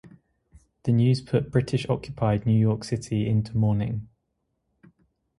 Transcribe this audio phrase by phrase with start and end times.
[0.85, 4.07] The news put British-occupied New York City into mourning.